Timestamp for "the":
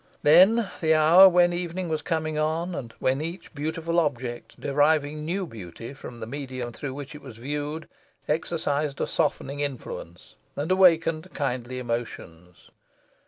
0.81-0.95, 6.19-6.25